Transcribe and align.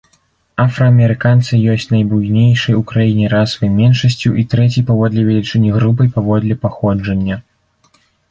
Афраамерыканцы 0.61 1.57
ёсць 1.73 1.85
найбуйнейшай 1.95 2.77
у 2.77 2.79
краіне 2.93 3.25
расавай 3.35 3.71
меншасцю 3.77 4.31
і 4.43 4.47
трэцяй 4.55 4.83
паводле 4.89 5.21
велічыні 5.29 5.69
групай 5.79 6.07
паводле 6.19 6.55
паходжання. 6.67 7.35